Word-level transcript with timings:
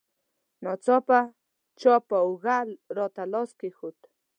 ناڅاپه 0.63 1.19
چا 1.79 1.93
په 2.07 2.17
اوږه 2.25 2.57
راته 2.97 3.23
لاس 3.33 3.49
کېښود. 3.59 3.97